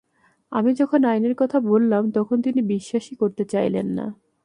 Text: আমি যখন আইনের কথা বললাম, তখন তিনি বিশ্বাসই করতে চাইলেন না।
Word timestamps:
আমি 0.51 0.71
যখন 0.73 0.99
আইনের 1.05 1.35
কথা 1.35 1.57
বললাম, 1.61 2.03
তখন 2.11 2.37
তিনি 2.41 2.61
বিশ্বাসই 2.67 3.15
করতে 3.15 3.43
চাইলেন 3.45 3.87
না। 3.89 4.05